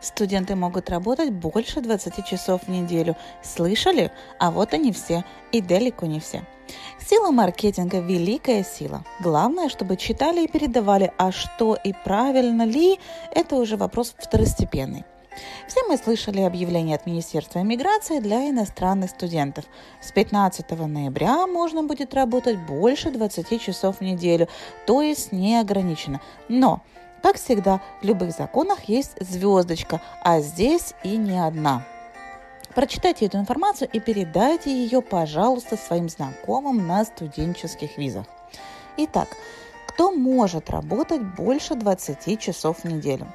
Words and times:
Студенты 0.00 0.54
могут 0.54 0.90
работать 0.90 1.30
больше 1.30 1.80
20 1.80 2.24
часов 2.24 2.62
в 2.62 2.68
неделю. 2.68 3.16
Слышали? 3.42 4.12
А 4.38 4.50
вот 4.50 4.74
они 4.74 4.92
все. 4.92 5.24
И 5.52 5.60
далеко 5.60 6.06
не 6.06 6.20
все. 6.20 6.44
Сила 6.98 7.30
маркетинга– 7.30 7.98
великая 8.00 8.62
сила. 8.62 9.04
Главное, 9.20 9.68
чтобы 9.68 9.96
читали 9.96 10.44
и 10.44 10.48
передавали, 10.48 11.12
а 11.16 11.32
что 11.32 11.74
и 11.74 11.92
правильно 12.04 12.62
ли– 12.62 12.98
это 13.34 13.56
уже 13.56 13.76
вопрос 13.76 14.14
второстепенный. 14.18 15.04
Все 15.66 15.84
мы 15.88 15.96
слышали 15.96 16.40
объявление 16.40 16.96
от 16.96 17.06
Министерства 17.06 17.60
иммиграции 17.60 18.18
для 18.18 18.48
иностранных 18.50 19.10
студентов. 19.10 19.64
С 20.00 20.12
15 20.12 20.70
ноября 20.70 21.46
можно 21.46 21.82
будет 21.84 22.14
работать 22.14 22.58
больше 22.58 23.10
20 23.10 23.60
часов 23.62 23.98
в 23.98 24.00
неделю, 24.00 24.48
то 24.86 25.00
есть 25.00 25.32
неограниченно. 25.32 26.20
Но 26.48 26.82
как 27.22 27.36
всегда, 27.36 27.80
в 28.00 28.04
любых 28.04 28.32
законах 28.32 28.84
есть 28.84 29.12
звездочка, 29.20 30.00
а 30.22 30.40
здесь 30.40 30.94
и 31.02 31.16
не 31.16 31.38
одна. 31.38 31.84
Прочитайте 32.74 33.26
эту 33.26 33.38
информацию 33.38 33.88
и 33.92 33.98
передайте 33.98 34.70
ее, 34.70 35.02
пожалуйста, 35.02 35.76
своим 35.76 36.08
знакомым 36.08 36.86
на 36.86 37.04
студенческих 37.04 37.98
визах. 37.98 38.26
Итак, 38.96 39.28
кто 39.86 40.12
может 40.12 40.70
работать 40.70 41.22
больше 41.22 41.74
20 41.74 42.38
часов 42.40 42.80
в 42.80 42.84
неделю? 42.84 43.26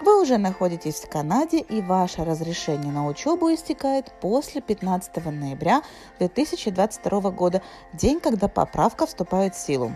Вы 0.00 0.20
уже 0.20 0.36
находитесь 0.36 0.96
в 0.96 1.08
Канаде 1.08 1.58
и 1.58 1.80
ваше 1.80 2.24
разрешение 2.24 2.92
на 2.92 3.06
учебу 3.06 3.52
истекает 3.52 4.12
после 4.20 4.60
15 4.60 5.24
ноября 5.24 5.82
2022 6.18 7.30
года, 7.30 7.62
день, 7.94 8.20
когда 8.20 8.46
поправка 8.46 9.06
вступает 9.06 9.54
в 9.54 9.58
силу. 9.58 9.92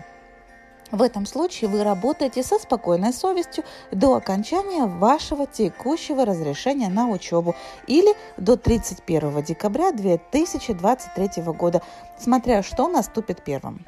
В 0.91 1.01
этом 1.01 1.25
случае 1.25 1.69
вы 1.69 1.83
работаете 1.83 2.43
со 2.43 2.59
спокойной 2.59 3.13
совестью 3.13 3.63
до 3.91 4.15
окончания 4.15 4.85
вашего 4.85 5.47
текущего 5.47 6.25
разрешения 6.25 6.89
на 6.89 7.09
учебу 7.09 7.55
или 7.87 8.13
до 8.37 8.57
31 8.57 9.43
декабря 9.43 9.91
2023 9.91 11.43
года, 11.43 11.81
смотря 12.17 12.61
что 12.61 12.87
наступит 12.89 13.43
первым 13.43 13.85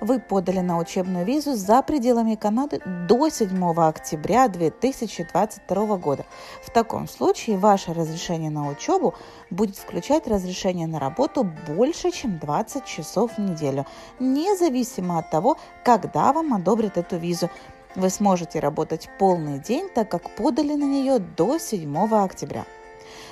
вы 0.00 0.18
подали 0.20 0.60
на 0.60 0.78
учебную 0.78 1.24
визу 1.24 1.54
за 1.54 1.82
пределами 1.82 2.34
Канады 2.34 2.80
до 3.08 3.28
7 3.28 3.62
октября 3.78 4.48
2022 4.48 5.96
года. 5.96 6.24
В 6.62 6.70
таком 6.70 7.08
случае 7.08 7.58
ваше 7.58 7.92
разрешение 7.92 8.50
на 8.50 8.68
учебу 8.68 9.14
будет 9.50 9.76
включать 9.76 10.26
разрешение 10.26 10.86
на 10.86 10.98
работу 10.98 11.48
больше, 11.66 12.10
чем 12.10 12.38
20 12.38 12.84
часов 12.84 13.32
в 13.36 13.40
неделю, 13.40 13.86
независимо 14.18 15.18
от 15.18 15.30
того, 15.30 15.56
когда 15.84 16.32
вам 16.32 16.54
одобрят 16.54 16.96
эту 16.98 17.16
визу. 17.16 17.50
Вы 17.94 18.10
сможете 18.10 18.60
работать 18.60 19.08
полный 19.18 19.58
день, 19.58 19.88
так 19.88 20.10
как 20.10 20.34
подали 20.36 20.74
на 20.74 20.84
нее 20.84 21.18
до 21.18 21.58
7 21.58 21.96
октября 21.96 22.66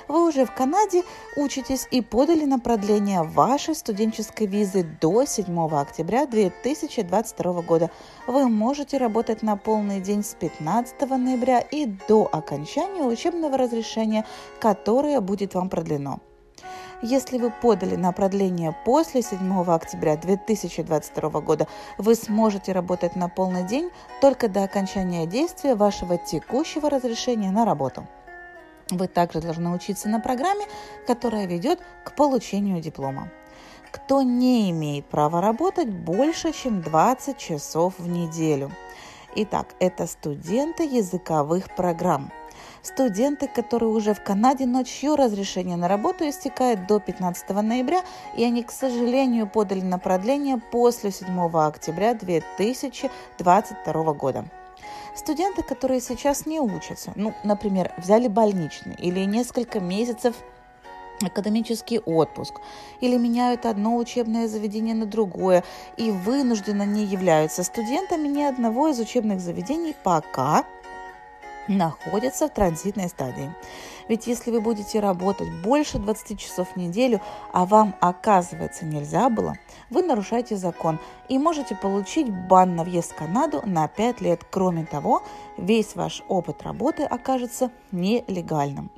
вы 0.07 0.27
уже 0.27 0.45
в 0.45 0.53
Канаде 0.53 1.03
учитесь 1.35 1.87
и 1.91 2.01
подали 2.01 2.45
на 2.45 2.59
продление 2.59 3.23
вашей 3.23 3.75
студенческой 3.75 4.47
визы 4.47 4.83
до 5.01 5.25
7 5.25 5.75
октября 5.75 6.25
2022 6.25 7.61
года. 7.61 7.91
Вы 8.27 8.47
можете 8.49 8.97
работать 8.97 9.41
на 9.41 9.57
полный 9.57 9.99
день 9.99 10.23
с 10.23 10.33
15 10.35 11.01
ноября 11.01 11.59
и 11.59 11.85
до 12.07 12.29
окончания 12.31 13.03
учебного 13.03 13.57
разрешения, 13.57 14.25
которое 14.59 15.19
будет 15.21 15.53
вам 15.53 15.69
продлено. 15.69 16.19
Если 17.01 17.37
вы 17.37 17.51
подали 17.51 17.95
на 17.95 18.11
продление 18.11 18.75
после 18.85 19.21
7 19.21 19.63
октября 19.69 20.15
2022 20.17 21.41
года, 21.41 21.67
вы 21.97 22.15
сможете 22.15 22.71
работать 22.71 23.15
на 23.15 23.27
полный 23.27 23.63
день 23.63 23.91
только 24.21 24.47
до 24.47 24.63
окончания 24.63 25.25
действия 25.27 25.75
вашего 25.75 26.17
текущего 26.17 26.89
разрешения 26.89 27.51
на 27.51 27.65
работу. 27.65 28.07
Вы 28.91 29.07
также 29.07 29.41
должны 29.41 29.71
учиться 29.71 30.09
на 30.09 30.19
программе, 30.19 30.65
которая 31.07 31.47
ведет 31.47 31.79
к 32.03 32.15
получению 32.15 32.81
диплома. 32.81 33.29
Кто 33.91 34.21
не 34.21 34.69
имеет 34.71 35.05
права 35.05 35.41
работать 35.41 35.89
больше, 35.89 36.51
чем 36.51 36.81
20 36.81 37.37
часов 37.37 37.95
в 37.97 38.07
неделю? 38.07 38.71
Итак, 39.35 39.73
это 39.79 40.05
студенты 40.05 40.83
языковых 40.83 41.73
программ. 41.75 42.31
Студенты, 42.83 43.47
которые 43.47 43.89
уже 43.89 44.13
в 44.13 44.23
Канаде, 44.23 44.67
но 44.67 44.83
чье 44.83 45.15
разрешение 45.15 45.75
на 45.75 45.87
работу 45.87 46.29
истекает 46.29 46.85
до 46.85 46.99
15 46.99 47.49
ноября, 47.49 48.01
и 48.37 48.43
они, 48.43 48.63
к 48.63 48.69
сожалению, 48.69 49.47
подали 49.47 49.81
на 49.81 49.97
продление 49.97 50.57
после 50.57 51.09
7 51.09 51.27
октября 51.55 52.13
2022 52.13 54.13
года. 54.13 54.45
Студенты, 55.15 55.63
которые 55.63 56.01
сейчас 56.01 56.45
не 56.45 56.59
учатся, 56.59 57.13
ну, 57.15 57.33
например, 57.43 57.93
взяли 57.97 58.27
больничный 58.27 58.95
или 58.95 59.21
несколько 59.21 59.79
месяцев 59.79 60.35
академический 61.21 61.99
отпуск 61.99 62.55
или 62.99 63.17
меняют 63.17 63.65
одно 63.65 63.95
учебное 63.95 64.49
заведение 64.49 64.93
на 64.93 65.05
другое 65.05 65.63
и 65.95 66.11
вынужденно 66.11 66.83
не 66.83 67.05
являются 67.05 67.63
студентами 67.63 68.27
ни 68.27 68.43
одного 68.43 68.89
из 68.89 68.99
учебных 68.99 69.39
заведений 69.39 69.95
пока 70.03 70.65
находятся 71.67 72.47
в 72.47 72.53
транзитной 72.53 73.09
стадии. 73.09 73.53
Ведь 74.07 74.27
если 74.27 74.51
вы 74.51 74.61
будете 74.61 74.99
работать 74.99 75.51
больше 75.63 75.97
20 75.97 76.39
часов 76.39 76.69
в 76.69 76.75
неделю, 76.77 77.21
а 77.51 77.65
вам, 77.65 77.95
оказывается, 78.01 78.85
нельзя 78.85 79.29
было, 79.29 79.55
вы 79.89 80.03
нарушаете 80.03 80.57
закон 80.57 80.99
и 81.27 81.37
можете 81.37 81.75
получить 81.75 82.29
бан 82.29 82.75
на 82.75 82.83
въезд 82.83 83.11
в 83.11 83.15
Канаду 83.15 83.61
на 83.65 83.87
5 83.87 84.21
лет. 84.21 84.45
Кроме 84.49 84.85
того, 84.85 85.23
весь 85.57 85.95
ваш 85.95 86.23
опыт 86.27 86.61
работы 86.63 87.03
окажется 87.03 87.71
нелегальным. 87.91 88.91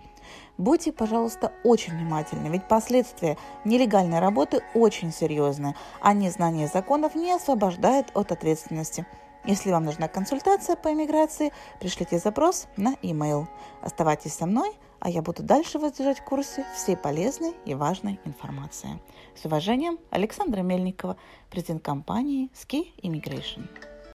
Будьте, 0.57 0.91
пожалуйста, 0.91 1.51
очень 1.63 1.94
внимательны, 1.94 2.47
ведь 2.47 2.67
последствия 2.67 3.38
нелегальной 3.63 4.19
работы 4.19 4.63
очень 4.73 5.13
серьезные, 5.13 5.75
а 6.01 6.13
незнание 6.13 6.67
законов 6.67 7.13
не 7.13 7.31
освобождает 7.31 8.07
от 8.16 8.31
ответственности. 8.31 9.05
Если 9.47 9.72
вам 9.72 9.85
нужна 9.85 10.09
консультация 10.09 10.75
по 10.75 10.91
иммиграции, 10.91 11.53
пришлите 11.80 12.19
запрос 12.19 12.68
на 12.75 12.96
e-mail. 13.02 13.47
Оставайтесь 13.81 14.34
со 14.34 14.46
мной, 14.46 14.72
а 15.00 15.09
я 15.09 15.22
буду 15.22 15.41
дальше 15.41 15.80
вас 15.80 15.94
в 15.94 16.24
курсе 16.25 16.66
всей 16.75 16.97
полезной 16.97 17.53
и 17.63 17.74
важной 17.74 18.19
информации. 18.25 19.00
С 19.41 19.46
уважением, 19.46 20.00
Александра 20.09 20.63
Мельникова, 20.63 21.16
президент 21.50 21.81
компании 21.81 22.50
Ski 22.53 22.91
Immigration. 23.02 23.69